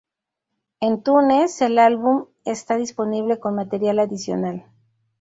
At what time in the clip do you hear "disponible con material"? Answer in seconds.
2.75-3.99